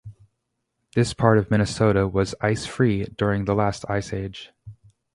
This 0.95 1.13
part 1.13 1.37
of 1.37 1.51
Minnesota 1.51 2.07
was 2.07 2.33
ice-free 2.41 3.13
during 3.19 3.45
the 3.45 3.53
last 3.53 3.85
ice 3.87 4.11
age. 4.11 4.51